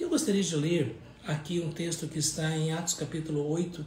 [0.00, 3.84] Eu gostaria de ler aqui um texto que está em Atos capítulo 8,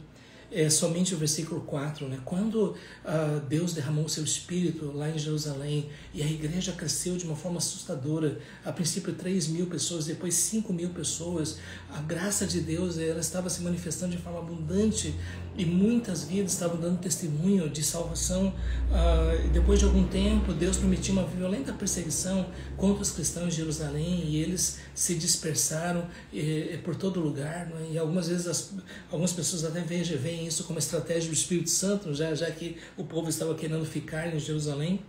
[0.54, 2.20] é, somente o versículo 4, né?
[2.24, 7.34] quando ah, Deus derramou seu espírito lá em Jerusalém e a igreja cresceu de uma
[7.34, 11.58] forma assustadora, a princípio 3 mil pessoas, depois 5 mil pessoas,
[11.90, 15.12] a graça de Deus ela estava se manifestando de forma abundante
[15.56, 18.54] e muitas vidas estavam dando testemunho de salvação.
[18.92, 22.46] Ah, depois de algum tempo, Deus permitiu uma violenta perseguição
[22.76, 27.66] contra os cristãos de Jerusalém e eles se dispersaram eh, por todo lugar.
[27.66, 27.90] Né?
[27.92, 28.72] E algumas vezes as,
[29.10, 33.28] algumas pessoas até veem isso como estratégia do Espírito Santo, já, já que o povo
[33.28, 35.00] estava querendo ficar em Jerusalém.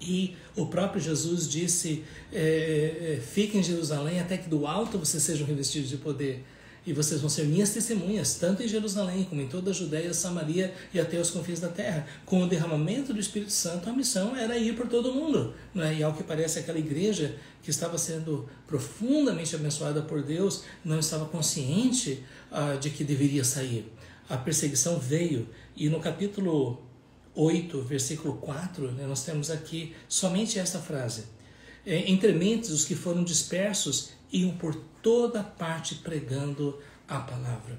[0.00, 5.22] E o próprio Jesus disse: é, é, fiquem em Jerusalém até que do alto vocês
[5.22, 6.44] sejam revestidos de poder
[6.84, 10.74] e vocês vão ser minhas testemunhas, tanto em Jerusalém como em toda a Judéia, Samaria
[10.92, 12.06] e até os confins da terra.
[12.26, 15.54] Com o derramamento do Espírito Santo, a missão era ir por todo o mundo.
[15.72, 15.98] Né?
[15.98, 21.26] E ao que parece, aquela igreja que estava sendo profundamente abençoada por Deus não estava
[21.26, 23.86] consciente uh, de que deveria sair.
[24.32, 26.80] A perseguição veio, e no capítulo
[27.34, 31.24] 8, versículo 4, né, nós temos aqui somente essa frase.
[31.84, 37.78] É, entre mentes, os que foram dispersos iam por toda parte pregando a palavra.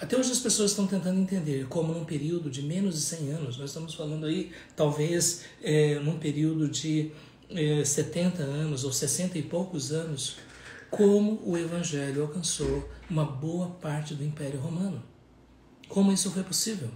[0.00, 3.58] Até hoje as pessoas estão tentando entender como num período de menos de 100 anos,
[3.58, 7.12] nós estamos falando aí talvez é, num período de
[7.50, 10.38] é, 70 anos ou 60 e poucos anos,
[10.90, 15.12] como o Evangelho alcançou uma boa parte do Império Romano.
[15.88, 16.90] Como isso foi possível?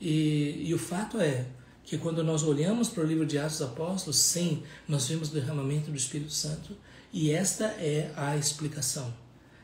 [0.00, 1.46] E, e o fato é
[1.84, 5.32] que quando nós olhamos para o livro de Atos dos Apóstolos, sim, nós vemos o
[5.32, 6.76] derramamento do Espírito Santo,
[7.12, 9.12] e esta é a explicação.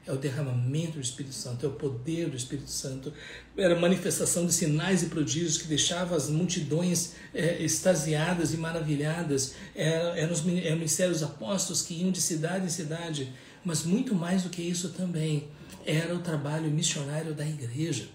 [0.06, 3.12] É o derramamento do Espírito Santo, é o poder do Espírito Santo,
[3.56, 9.54] era a manifestação de sinais e prodígios que deixava as multidões é, extasiadas e maravilhadas.
[9.74, 13.32] Eram é, os é ministérios apóstolos que iam de cidade em cidade,
[13.64, 15.48] mas muito mais do que isso também
[15.86, 18.08] era o trabalho missionário da igreja.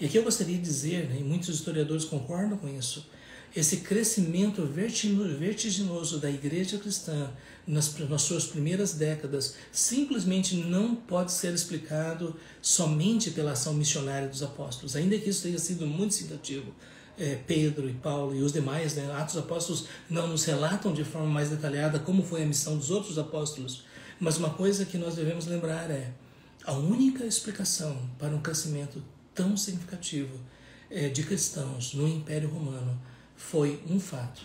[0.00, 3.06] E aqui eu gostaria de dizer, né, e muitos historiadores concordam com isso,
[3.54, 7.30] esse crescimento vertiginoso da igreja cristã
[7.64, 14.42] nas, nas suas primeiras décadas simplesmente não pode ser explicado somente pela ação missionária dos
[14.42, 16.74] apóstolos, ainda que isso tenha sido muito significativo.
[17.16, 19.08] É, Pedro e Paulo e os demais, né?
[19.12, 23.18] Atos Apóstolos não nos relatam de forma mais detalhada como foi a missão dos outros
[23.20, 23.84] apóstolos,
[24.18, 26.10] mas uma coisa que nós devemos lembrar é
[26.64, 29.00] a única explicação para um crescimento
[29.34, 30.38] tão significativo
[30.90, 33.00] é, de cristãos no Império Romano
[33.36, 34.42] foi um fato.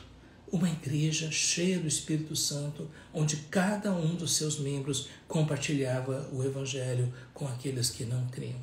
[0.51, 7.13] Uma igreja cheia do Espírito Santo, onde cada um dos seus membros compartilhava o Evangelho
[7.33, 8.59] com aqueles que não criam.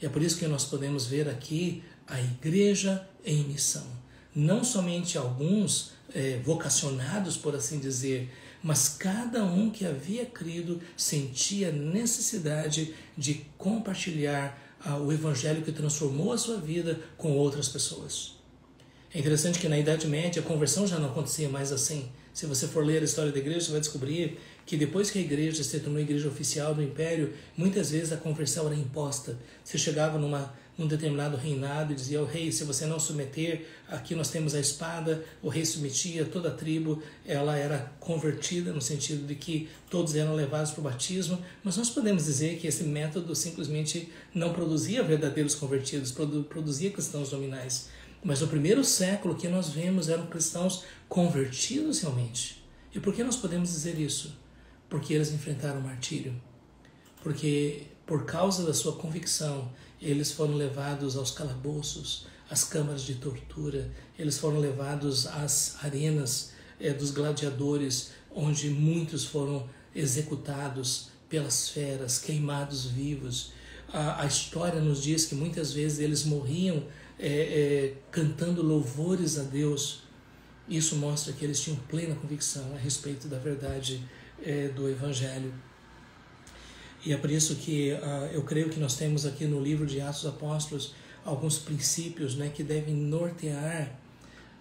[0.00, 3.86] E é por isso que nós podemos ver aqui a igreja em missão.
[4.34, 8.28] Não somente alguns é, vocacionados, por assim dizer,
[8.62, 16.38] mas cada um que havia crido sentia necessidade de compartilhar o evangelho que transformou a
[16.38, 18.34] sua vida com outras pessoas.
[19.14, 22.10] É interessante que na Idade Média a conversão já não acontecia mais assim.
[22.32, 25.22] Se você for ler a história da igreja, você vai descobrir que depois que a
[25.22, 29.38] igreja se tornou a igreja oficial do império, muitas vezes a conversão era imposta.
[29.62, 34.14] Você chegava numa, num determinado reinado e dizia ao rei: se você não submeter, aqui
[34.14, 35.24] nós temos a espada.
[35.42, 40.34] O rei submetia, toda a tribo ela era convertida, no sentido de que todos eram
[40.34, 41.38] levados para o batismo.
[41.62, 47.88] Mas nós podemos dizer que esse método simplesmente não produzia verdadeiros convertidos, produzia cristãos nominais.
[48.24, 52.62] Mas no primeiro século, que nós vemos eram cristãos convertidos realmente.
[52.94, 54.38] E por que nós podemos dizer isso?
[54.88, 56.34] Porque eles enfrentaram o martírio.
[57.22, 63.90] Porque por causa da sua convicção, eles foram levados aos calabouços, às câmaras de tortura,
[64.18, 72.84] eles foram levados às arenas é, dos gladiadores, onde muitos foram executados pelas feras, queimados
[72.84, 73.54] vivos.
[73.90, 76.84] A, a história nos diz que muitas vezes eles morriam
[77.18, 80.02] é, é, cantando louvores a Deus,
[80.68, 84.06] isso mostra que eles tinham plena convicção a respeito da verdade
[84.44, 85.54] é, do Evangelho.
[87.04, 90.00] E é por isso que uh, eu creio que nós temos aqui no livro de
[90.00, 90.94] Atos Apóstolos
[91.24, 93.90] alguns princípios né, que devem nortear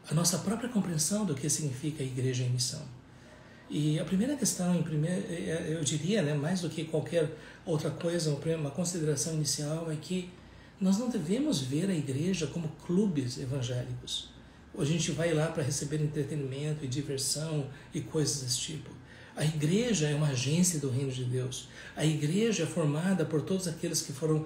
[0.10, 2.82] a nossa própria compreensão do que significa igreja em missão.
[3.70, 7.30] E a primeira questão, em primeiro, é, é, eu diria, né, mais do que qualquer
[7.66, 10.30] outra coisa, uma consideração inicial é que
[10.80, 14.30] nós não devemos ver a igreja como clubes evangélicos.
[14.78, 18.90] A gente vai lá para receber entretenimento e diversão e coisas desse tipo.
[19.42, 21.68] A igreja é uma agência do reino de Deus.
[21.96, 24.46] A igreja é formada por todos aqueles que foram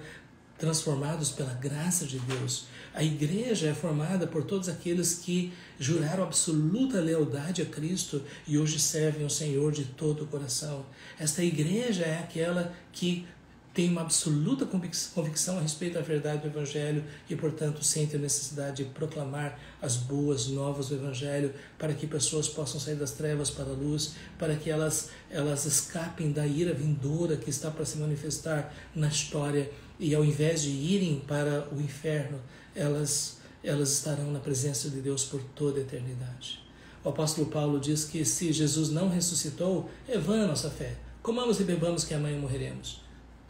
[0.58, 2.68] transformados pela graça de Deus.
[2.94, 8.80] A igreja é formada por todos aqueles que juraram absoluta lealdade a Cristo e hoje
[8.80, 10.86] servem o Senhor de todo o coração.
[11.20, 13.28] Esta igreja é aquela que
[13.76, 18.86] tem uma absoluta convicção a respeito da verdade do Evangelho e, portanto, sente a necessidade
[18.86, 23.66] de proclamar as boas novas do Evangelho para que pessoas possam sair das trevas para
[23.66, 28.74] a luz, para que elas, elas escapem da ira vindoura que está para se manifestar
[28.96, 29.70] na história
[30.00, 32.40] e, ao invés de irem para o inferno,
[32.74, 36.64] elas, elas estarão na presença de Deus por toda a eternidade.
[37.04, 40.96] O apóstolo Paulo diz que se Jesus não ressuscitou, é vã a nossa fé.
[41.22, 43.05] Comamos e bebamos que amanhã morreremos.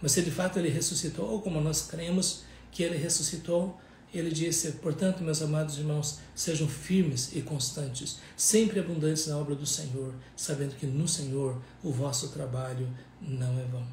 [0.05, 3.75] Mas se de fato ele ressuscitou, como nós cremos que ele ressuscitou,
[4.13, 9.65] ele disse: Portanto, meus amados irmãos, sejam firmes e constantes, sempre abundantes na obra do
[9.65, 12.87] Senhor, sabendo que no Senhor o vosso trabalho
[13.19, 13.83] não é vão.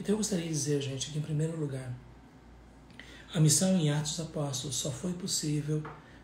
[0.00, 1.94] Então eu gostaria de dizer, gente, que em primeiro lugar,
[3.34, 5.82] a missão em Atos Apóstolos só foi possível,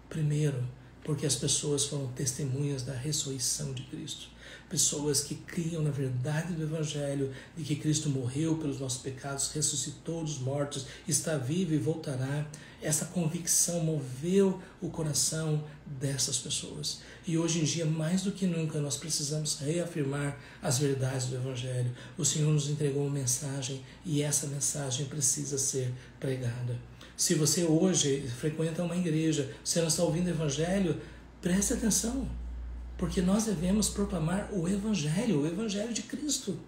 [0.08, 0.66] primeiro,
[1.04, 4.30] porque as pessoas foram testemunhas da ressurreição de Cristo
[4.68, 10.22] pessoas que criam na verdade do Evangelho, de que Cristo morreu pelos nossos pecados, ressuscitou
[10.22, 12.46] dos mortos, está vivo e voltará.
[12.80, 17.00] Essa convicção moveu o coração dessas pessoas.
[17.26, 21.90] E hoje em dia, mais do que nunca, nós precisamos reafirmar as verdades do Evangelho.
[22.16, 26.78] O Senhor nos entregou uma mensagem e essa mensagem precisa ser pregada.
[27.16, 31.00] Se você hoje frequenta uma igreja, você não está ouvindo o Evangelho,
[31.40, 32.28] preste atenção
[32.98, 36.58] porque nós devemos proclamar o Evangelho, o Evangelho de Cristo.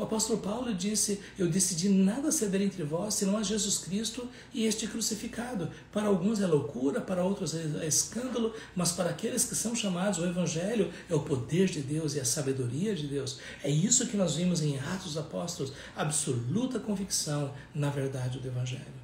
[0.00, 4.64] O apóstolo Paulo disse: Eu decidi nada ceder entre vós, senão a Jesus Cristo e
[4.64, 5.70] este crucificado.
[5.92, 10.24] Para alguns é loucura, para outros é escândalo, mas para aqueles que são chamados, o
[10.24, 13.38] Evangelho é o poder de Deus e a sabedoria de Deus.
[13.62, 19.00] É isso que nós vimos em Atos dos Apóstolos absoluta convicção na verdade do Evangelho.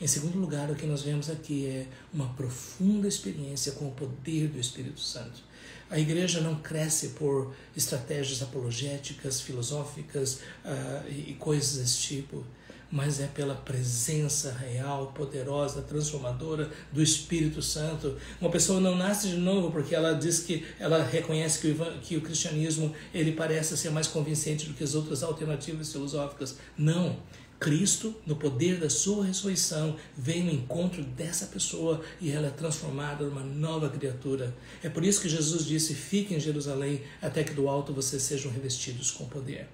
[0.00, 4.48] Em segundo lugar, o que nós vemos aqui é uma profunda experiência com o poder
[4.48, 5.49] do Espírito Santo.
[5.90, 12.44] A igreja não cresce por estratégias apologéticas, filosóficas uh, e coisas desse tipo,
[12.90, 18.16] mas é pela presença real, poderosa, transformadora do Espírito Santo.
[18.40, 22.16] Uma pessoa não nasce de novo porque ela diz que ela reconhece que o, que
[22.16, 26.56] o cristianismo ele parece ser mais convincente do que as outras alternativas filosóficas.
[26.76, 27.16] Não.
[27.60, 33.26] Cristo, no poder da sua ressurreição, vem no encontro dessa pessoa e ela é transformada
[33.26, 34.56] numa nova criatura.
[34.82, 38.50] É por isso que Jesus disse: Fiquem em Jerusalém até que do alto vocês sejam
[38.50, 39.68] revestidos com poder.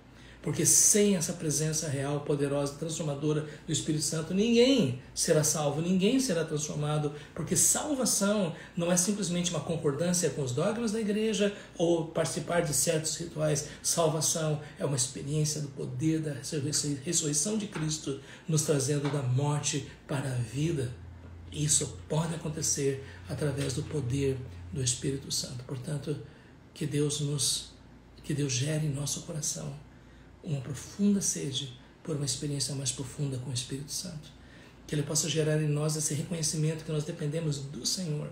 [0.46, 6.44] Porque sem essa presença real, poderosa, transformadora do Espírito Santo, ninguém será salvo, ninguém será
[6.44, 12.60] transformado, porque salvação não é simplesmente uma concordância com os dogmas da igreja ou participar
[12.60, 13.70] de certos rituais.
[13.82, 16.34] Salvação é uma experiência do poder da
[17.04, 20.94] ressurreição de Cristo, nos trazendo da morte para a vida.
[21.50, 24.38] Isso pode acontecer através do poder
[24.72, 25.64] do Espírito Santo.
[25.64, 26.16] Portanto,
[26.72, 27.75] que Deus nos
[28.22, 29.85] que Deus gere em nosso coração
[30.46, 34.31] uma profunda sede por uma experiência mais profunda com o Espírito Santo.
[34.87, 38.31] Que Ele possa gerar em nós esse reconhecimento que nós dependemos do Senhor.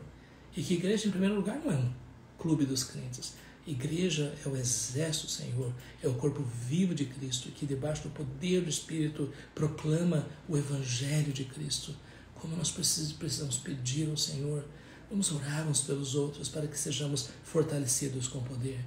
[0.57, 1.93] E que igreja, em primeiro lugar, não é um
[2.39, 3.35] clube dos crentes.
[3.67, 5.73] Igreja é o exército do Senhor,
[6.03, 11.33] é o corpo vivo de Cristo, que debaixo do poder do Espírito proclama o Evangelho
[11.33, 11.97] de Cristo.
[12.35, 14.65] Como nós precisamos pedir ao Senhor,
[15.09, 18.79] vamos orar uns pelos outros para que sejamos fortalecidos com poder,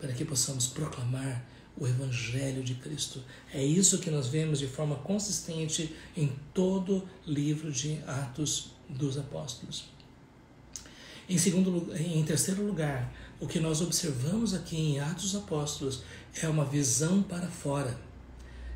[0.00, 1.46] para que possamos proclamar
[1.78, 3.22] o Evangelho de Cristo.
[3.52, 9.86] É isso que nós vemos de forma consistente em todo livro de Atos dos Apóstolos.
[11.28, 16.02] Em, segundo, em terceiro lugar, o que nós observamos aqui em Atos dos Apóstolos
[16.42, 17.98] é uma visão para fora.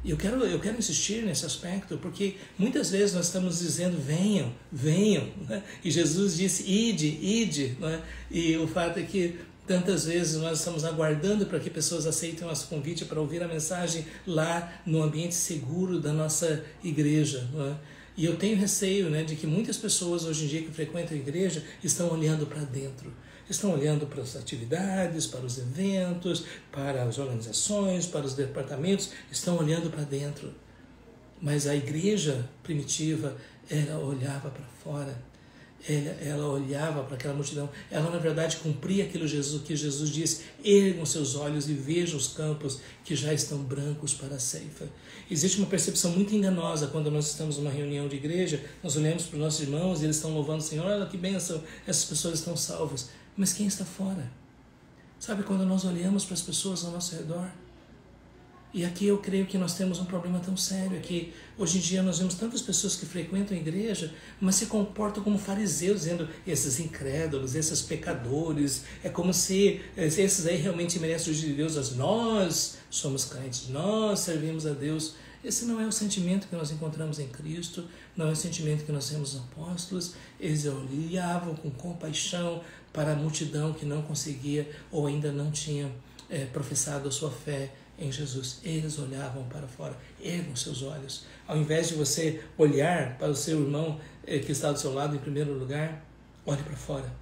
[0.05, 4.53] E eu quero, eu quero insistir nesse aspecto, porque muitas vezes nós estamos dizendo venham,
[4.71, 5.63] venham, né?
[5.83, 8.03] e Jesus disse ide, ide, né?
[8.31, 12.49] e o fato é que Tantas vezes nós estamos aguardando para que pessoas aceitem o
[12.49, 17.49] nosso convite para ouvir a mensagem lá no ambiente seguro da nossa igreja.
[17.71, 17.75] É?
[18.17, 21.21] E eu tenho receio né, de que muitas pessoas hoje em dia que frequentam a
[21.21, 23.13] igreja estão olhando para dentro.
[23.49, 29.59] Estão olhando para as atividades, para os eventos, para as organizações, para os departamentos, estão
[29.59, 30.53] olhando para dentro.
[31.41, 33.37] Mas a igreja primitiva,
[33.71, 35.32] ela olhava para fora
[35.89, 41.05] ela, olhava para aquela multidão, ela na verdade cumpria aquilo Jesus, que Jesus disse: ergam
[41.05, 44.89] seus olhos e vejam os campos que já estão brancos para a ceifa.
[45.31, 49.37] Existe uma percepção muito enganosa quando nós estamos numa reunião de igreja, nós olhamos para
[49.37, 52.57] os nossos irmãos e eles estão louvando o Senhor, olha que bênção, essas pessoas estão
[52.57, 53.11] salvas.
[53.37, 54.31] Mas quem está fora?
[55.19, 57.51] Sabe quando nós olhamos para as pessoas ao nosso redor?
[58.75, 61.81] E aqui eu creio que nós temos um problema tão sério, é que hoje em
[61.81, 66.27] dia nós vemos tantas pessoas que frequentam a igreja, mas se comportam como fariseus, dizendo
[66.47, 72.79] esses incrédulos, esses pecadores, é como se esses aí realmente merecem o de Deus, nós
[72.89, 75.17] somos crentes, nós servimos a Deus.
[75.45, 77.85] Esse não é o sentimento que nós encontramos em Cristo,
[78.17, 80.15] não é o sentimento que nós temos nos apóstolos.
[80.41, 82.63] Eles olhavam com compaixão
[82.93, 85.91] para a multidão que não conseguia ou ainda não tinha
[86.31, 88.61] é, professado a sua fé em Jesus.
[88.63, 91.27] Eles olhavam para fora, ergam seus olhos.
[91.47, 95.15] Ao invés de você olhar para o seu irmão eh, que está do seu lado
[95.17, 96.05] em primeiro lugar,
[96.45, 97.13] olhe para fora.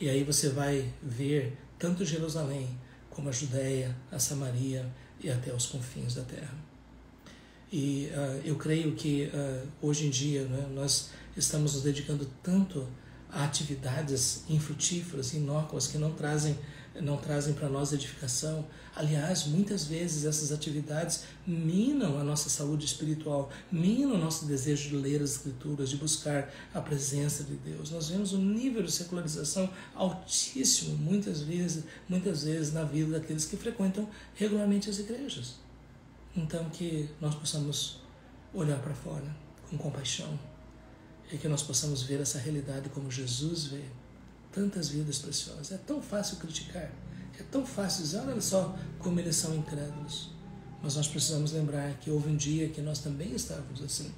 [0.00, 2.68] E aí você vai ver tanto Jerusalém
[3.08, 4.86] como a Judéia, a Samaria
[5.22, 6.54] e até os confins da terra.
[7.72, 12.88] E uh, eu creio que uh, hoje em dia né, nós estamos nos dedicando tanto
[13.30, 16.58] a atividades infrutíferas, inócuas, que não trazem
[16.98, 18.66] não trazem para nós edificação.
[18.94, 24.96] Aliás, muitas vezes essas atividades minam a nossa saúde espiritual, minam o nosso desejo de
[24.96, 27.90] ler as Escrituras, de buscar a presença de Deus.
[27.90, 33.56] Nós vemos um nível de secularização altíssimo, muitas vezes, muitas vezes na vida daqueles que
[33.56, 35.54] frequentam regularmente as igrejas.
[36.36, 38.00] Então, que nós possamos
[38.52, 39.36] olhar para fora
[39.68, 40.38] com compaixão
[41.32, 43.84] e que nós possamos ver essa realidade como Jesus vê
[44.52, 45.72] tantas vidas preciosas.
[45.72, 46.90] É tão fácil criticar,
[47.38, 50.30] é tão fácil dizer, olha só como eles são incrédulos.
[50.82, 54.10] Mas nós precisamos lembrar que houve um dia que nós também estávamos assim.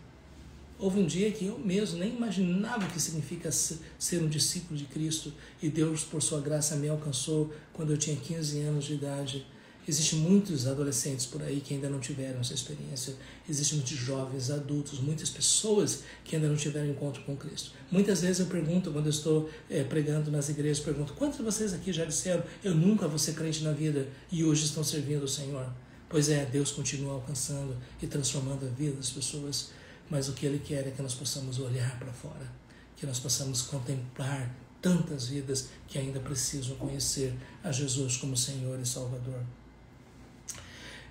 [0.79, 4.85] Houve um dia que eu mesmo nem imaginava o que significa ser um discípulo de
[4.85, 9.47] Cristo e Deus, por sua graça, me alcançou quando eu tinha 15 anos de idade
[9.87, 13.15] Existem muitos adolescentes por aí que ainda não tiveram essa experiência.
[13.49, 17.73] Existem muitos jovens, adultos, muitas pessoas que ainda não tiveram encontro com Cristo.
[17.91, 21.73] Muitas vezes eu pergunto, quando eu estou é, pregando nas igrejas, pergunto: quantos de vocês
[21.73, 25.29] aqui já disseram, eu nunca vou ser crente na vida e hoje estão servindo o
[25.29, 25.69] Senhor?
[26.09, 29.71] Pois é, Deus continua alcançando e transformando a vida das pessoas,
[30.09, 32.53] mas o que Ele quer é que nós possamos olhar para fora,
[32.95, 37.35] que nós possamos contemplar tantas vidas que ainda precisam conhecer
[37.65, 39.43] a Jesus como Senhor e Salvador.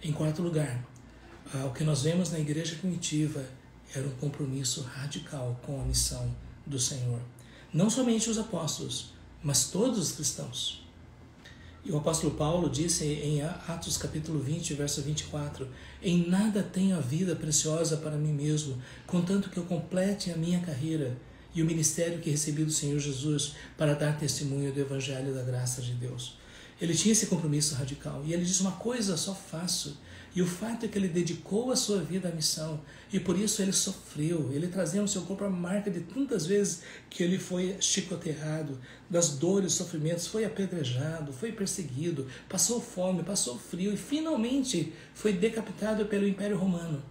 [0.04, 0.84] Em quarto lugar,
[1.54, 3.46] ah, o que nós vemos na igreja primitiva
[3.94, 6.34] era um compromisso radical com a missão
[6.66, 7.20] do Senhor.
[7.72, 10.84] Não somente os apóstolos, mas todos os cristãos.
[11.86, 15.68] E o apóstolo Paulo disse em Atos capítulo 20, verso 24:
[16.02, 20.62] Em nada tenho a vida preciosa para mim mesmo, contanto que eu complete a minha
[20.62, 21.16] carreira
[21.54, 25.80] e o ministério que recebi do Senhor Jesus para dar testemunho do Evangelho da graça
[25.80, 26.41] de Deus.
[26.82, 28.24] Ele tinha esse compromisso radical.
[28.26, 30.00] E ele disse: Uma coisa só faço.
[30.34, 32.80] E o fato é que ele dedicou a sua vida à missão.
[33.12, 34.50] E por isso ele sofreu.
[34.52, 39.32] Ele trazia no seu corpo a marca de tantas vezes que ele foi chicoteado, das
[39.32, 46.28] dores, sofrimentos, foi apedrejado, foi perseguido, passou fome, passou frio e finalmente foi decapitado pelo
[46.28, 47.04] Império Romano.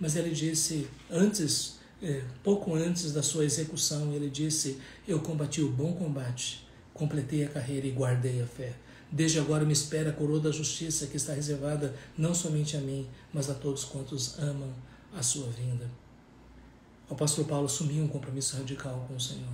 [0.00, 5.68] Mas ele disse, antes, é, pouco antes da sua execução, ele disse: Eu combati o
[5.68, 6.63] bom combate
[6.94, 8.72] completei a carreira e guardei a fé.
[9.10, 13.06] Desde agora me espera a coroa da justiça que está reservada não somente a mim,
[13.32, 14.72] mas a todos quantos amam
[15.14, 15.90] a sua vinda.
[17.08, 19.52] O apóstolo Paulo assumiu um compromisso radical com o Senhor.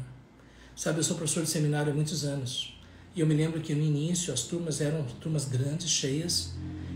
[0.76, 2.78] Sabe, eu sou professor de seminário há muitos anos.
[3.14, 6.52] E eu me lembro que no início as turmas eram turmas grandes, cheias,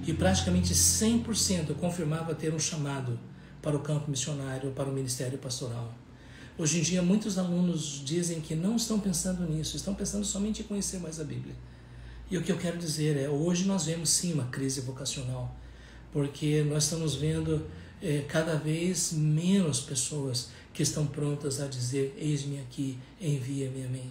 [0.06, 3.18] e praticamente 100% eu confirmava ter um chamado
[3.60, 5.92] para o campo missionário, para o ministério pastoral.
[6.56, 10.64] Hoje em dia, muitos alunos dizem que não estão pensando nisso, estão pensando somente em
[10.64, 11.54] conhecer mais a Bíblia.
[12.30, 15.52] E o que eu quero dizer é: hoje nós vemos sim uma crise vocacional,
[16.12, 17.66] porque nós estamos vendo
[18.00, 24.08] é, cada vez menos pessoas que estão prontas a dizer: Eis-me aqui, envia-me a mim.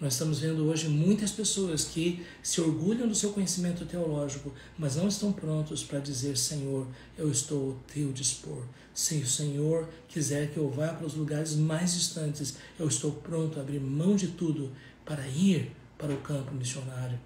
[0.00, 5.08] Nós estamos vendo hoje muitas pessoas que se orgulham do seu conhecimento teológico, mas não
[5.08, 6.86] estão prontos para dizer: Senhor,
[7.18, 8.62] eu estou ao teu dispor.
[9.00, 13.58] Se o Senhor quiser que eu vá para os lugares mais distantes, eu estou pronto
[13.58, 14.70] a abrir mão de tudo
[15.06, 17.18] para ir para o campo missionário.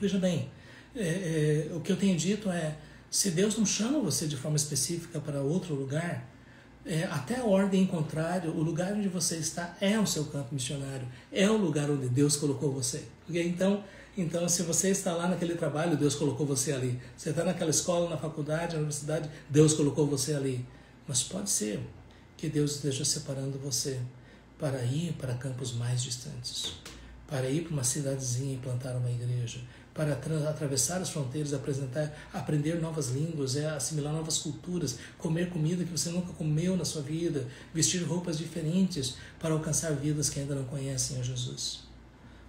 [0.00, 0.48] Veja bem,
[0.96, 2.78] é, é, o que eu tenho dito é:
[3.10, 6.26] se Deus não chama você de forma específica para outro lugar,
[6.86, 10.54] é, até a ordem em contrário, o lugar onde você está é o seu campo
[10.54, 13.04] missionário, é o lugar onde Deus colocou você.
[13.28, 13.46] Okay?
[13.46, 13.84] Então,
[14.20, 17.00] então, se você está lá naquele trabalho, Deus colocou você ali.
[17.16, 20.66] Você está naquela escola, na faculdade, na universidade, Deus colocou você ali.
[21.08, 21.80] Mas pode ser
[22.36, 24.00] que Deus esteja separando você
[24.58, 26.74] para ir para campos mais distantes,
[27.26, 29.60] para ir para uma cidadezinha e plantar uma igreja,
[29.94, 30.12] para
[30.48, 36.10] atravessar as fronteiras, apresentar, aprender novas línguas, é assimilar novas culturas, comer comida que você
[36.10, 41.18] nunca comeu na sua vida, vestir roupas diferentes para alcançar vidas que ainda não conhecem
[41.18, 41.89] a Jesus.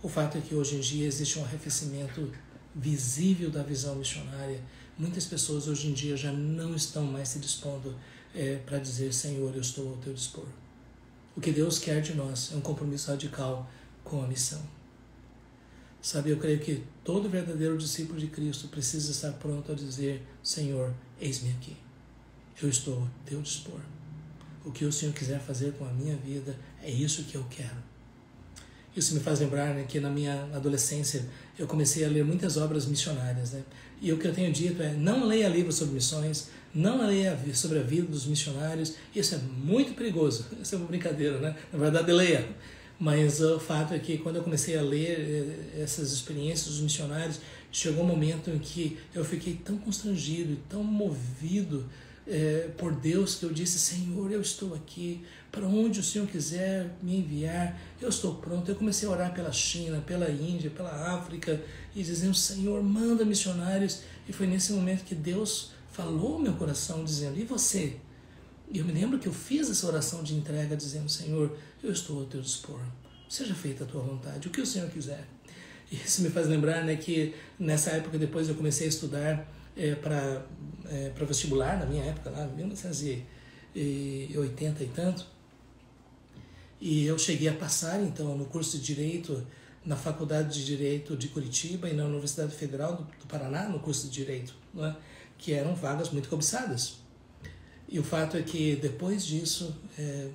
[0.04, 2.32] O fato é que hoje em dia existe um arrefecimento
[2.74, 4.60] visível da visão missionária,
[4.98, 7.96] muitas pessoas hoje em dia já não estão mais se dispondo
[8.34, 10.48] é, para dizer: Senhor, eu estou ao teu dispor.
[11.36, 13.70] O que Deus quer de nós é um compromisso radical
[14.04, 14.62] com a missão.
[16.02, 20.94] Sabe, eu creio que todo verdadeiro discípulo de Cristo precisa estar pronto a dizer: Senhor,
[21.20, 21.78] eis-me aqui.
[22.60, 23.80] Eu estou ao teu dispor.
[24.66, 27.91] O que o Senhor quiser fazer com a minha vida é isso que eu quero.
[28.96, 31.26] Isso me faz lembrar né, que na minha adolescência
[31.58, 33.52] eu comecei a ler muitas obras missionárias.
[33.52, 33.64] Né?
[34.02, 37.80] E o que eu tenho dito é: não leia livros sobre missões, não leia sobre
[37.80, 38.96] a vida dos missionários.
[39.16, 40.46] Isso é muito perigoso.
[40.62, 41.56] Isso é uma brincadeira, né?
[41.72, 42.48] Na verdade, leia.
[43.00, 47.40] Mas o fato é que quando eu comecei a ler eh, essas experiências dos missionários,
[47.72, 51.90] chegou um momento em que eu fiquei tão constrangido e tão movido
[52.34, 55.22] é, por Deus que eu disse: Senhor, eu estou aqui,
[55.52, 58.72] para onde o Senhor quiser me enviar, eu estou pronto.
[58.72, 61.62] Eu comecei a orar pela China, pela Índia, pela África
[61.94, 64.04] e dizendo: Senhor, manda missionários.
[64.30, 67.98] E foi nesse momento que Deus falou meu coração, dizendo: E você?
[68.72, 72.20] E eu me lembro que eu fiz essa oração de entrega, dizendo: Senhor, eu estou
[72.22, 72.80] ao teu dispor.
[73.28, 75.28] Seja feita a tua vontade, o que o Senhor quiser.
[75.92, 80.46] Isso me faz lembrar né, que nessa época, depois eu comecei a estudar é, para
[80.92, 85.26] é, para vestibular, na minha época, lá, 1980 e tanto.
[86.80, 89.48] E eu cheguei a passar, então, no curso de Direito
[89.84, 94.14] na Faculdade de Direito de Curitiba e na Universidade Federal do, Paraná, no curso de
[94.14, 94.96] Direito, é?
[95.38, 96.98] que eram vagas muito cobiçadas.
[97.90, 100.30] E o fato é que, depois disso, é,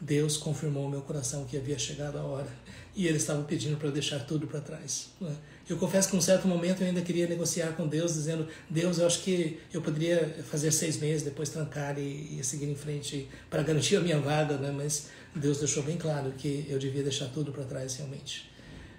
[0.00, 2.48] Deus confirmou meu coração que havia chegado a hora
[2.94, 5.08] e Ele estava pedindo para deixar tudo para trás.
[5.22, 5.32] É?
[5.68, 8.98] Eu confesso que, em um certo momento, eu ainda queria negociar com Deus, dizendo: Deus,
[8.98, 13.28] eu acho que eu poderia fazer seis meses, depois trancar e, e seguir em frente
[13.48, 14.70] para garantir a minha vaga, né?
[14.70, 18.52] mas Deus deixou bem claro que eu devia deixar tudo para trás realmente.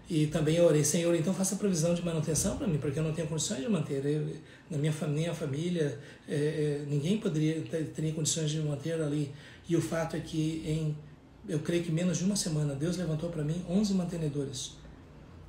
[0.08, 3.12] E também eu orei, Senhor, então faça provisão de manutenção para mim, porque eu não
[3.12, 4.06] tenho condições de manter.
[4.06, 4.36] Eu,
[4.70, 9.32] na minha família, família é, é, ninguém poderia ter, teria condições de manter ali.
[9.68, 10.96] E o fato é que, em,
[11.48, 14.74] eu creio que menos de uma semana, Deus levantou para mim 11 mantenedores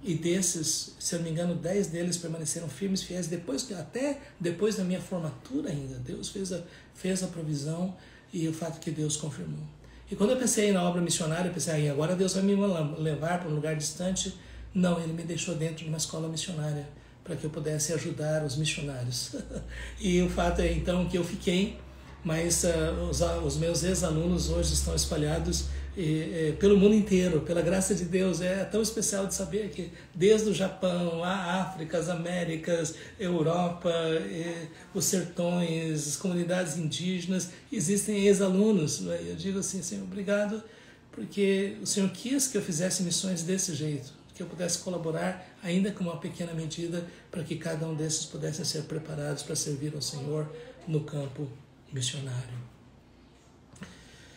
[0.06, 4.76] e desses, se eu não me engano, dez deles permaneceram firmes, fiéis, depois, até depois
[4.76, 5.98] da minha formatura ainda.
[5.98, 6.62] Deus fez a,
[6.94, 7.92] fez a provisão
[8.32, 9.64] e o fato que Deus confirmou.
[10.08, 12.54] E quando eu pensei na obra missionária, eu pensei, ah, agora Deus vai me
[12.98, 14.32] levar para um lugar distante.
[14.72, 16.86] Não, Ele me deixou dentro de uma escola missionária
[17.24, 19.34] para que eu pudesse ajudar os missionários.
[20.00, 21.80] e o fato é então que eu fiquei,
[22.22, 25.64] mas uh, os, os meus ex-alunos hoje estão espalhados
[25.96, 28.40] e, é, pelo mundo inteiro, pela graça de Deus.
[28.40, 34.66] É tão especial de saber que desde o Japão, a África, as Américas, Europa, é,
[34.92, 39.00] os sertões, as comunidades indígenas, existem ex-alunos.
[39.00, 39.18] Né?
[39.26, 40.62] Eu digo assim, Senhor, obrigado,
[41.10, 45.90] porque o Senhor quis que eu fizesse missões desse jeito, que eu pudesse colaborar, ainda
[45.90, 50.02] com uma pequena medida, para que cada um desses pudessem ser preparados para servir ao
[50.02, 50.46] Senhor
[50.86, 51.48] no campo
[51.90, 52.66] missionário.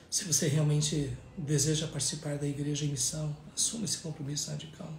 [0.10, 4.92] Se você realmente deseja participar da igreja em missão, assuma esse compromisso radical.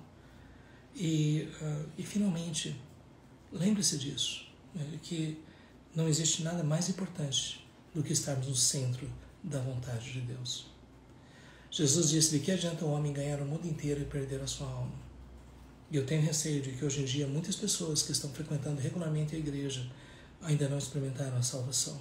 [0.95, 2.81] E, uh, e finalmente,
[3.53, 5.39] lembre-se disso, né, que
[5.95, 9.11] não existe nada mais importante do que estarmos no centro
[9.43, 10.67] da vontade de Deus.
[11.71, 14.67] Jesus disse: De que adianta o homem ganhar o mundo inteiro e perder a sua
[14.67, 14.93] alma?
[15.91, 19.35] E eu tenho receio de que hoje em dia muitas pessoas que estão frequentando regularmente
[19.35, 19.91] a igreja
[20.41, 22.01] ainda não experimentaram a salvação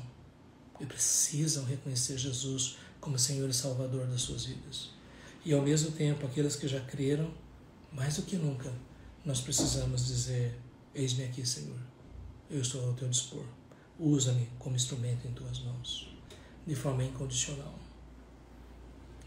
[0.79, 2.77] e precisam reconhecer Jesus
[3.09, 4.91] como Senhor e Salvador das suas vidas.
[5.43, 7.33] E ao mesmo tempo, aqueles que já creram,
[7.91, 8.71] mais do que nunca,
[9.25, 10.55] nós precisamos dizer:
[10.93, 11.79] Eis-me aqui, Senhor,
[12.51, 13.43] eu estou ao teu dispor.
[13.97, 16.15] Usa-me como instrumento em tuas mãos,
[16.67, 17.73] de forma incondicional.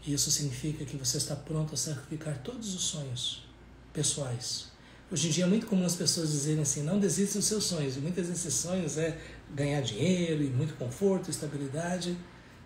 [0.07, 3.43] Isso significa que você está pronto a sacrificar todos os sonhos
[3.91, 4.71] pessoais.
[5.11, 7.97] Hoje em dia é muito comum as pessoas dizerem assim: não desista dos seus sonhos.
[7.97, 9.19] E muitas desses sonhos é
[9.53, 12.17] ganhar dinheiro e muito conforto, estabilidade.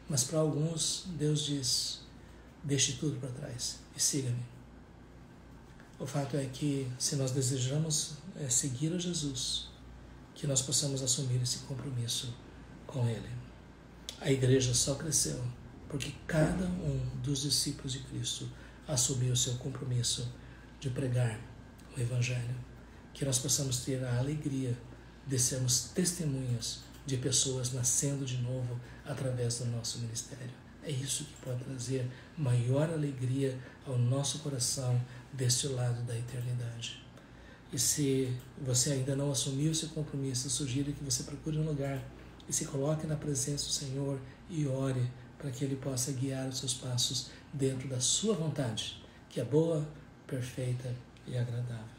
[0.09, 2.01] Mas para alguns, Deus diz:
[2.63, 4.45] deixe tudo para trás e siga-me.
[5.99, 9.69] O fato é que, se nós desejamos é, seguir a Jesus,
[10.35, 12.33] que nós possamos assumir esse compromisso
[12.85, 13.29] com Ele.
[14.21, 15.43] A igreja só cresceu
[15.89, 18.47] porque cada um dos discípulos de Cristo
[18.87, 20.27] assumiu o seu compromisso
[20.79, 21.39] de pregar
[21.95, 22.55] o Evangelho.
[23.13, 24.77] Que nós possamos ter a alegria
[25.25, 30.53] de sermos testemunhas de pessoas nascendo de novo através do nosso ministério.
[30.83, 35.01] É isso que pode trazer maior alegria ao nosso coração
[35.33, 37.03] deste lado da eternidade.
[37.71, 42.01] E se você ainda não assumiu esse compromisso, sugiro que você procure um lugar
[42.47, 46.59] e se coloque na presença do Senhor e ore para que Ele possa guiar os
[46.59, 49.85] seus passos dentro da sua vontade, que é boa,
[50.25, 50.95] perfeita
[51.27, 51.96] e agradável.